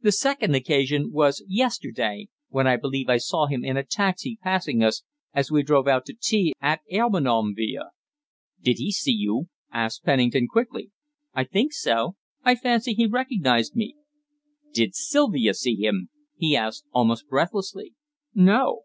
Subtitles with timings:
[0.00, 4.82] The second occasion was yesterday, when I believe I saw him in a taxi passing
[4.82, 5.02] us
[5.34, 7.90] as we drove out to tea at Armenonville."
[8.62, 10.90] "Did he see you?" asked Pennington quickly.
[11.34, 12.16] "I think so.
[12.44, 13.94] I fancy he recognized me."
[14.72, 16.08] "Did Sylvia see him?"
[16.38, 17.92] he asked almost breathlessly.
[18.34, 18.84] "No."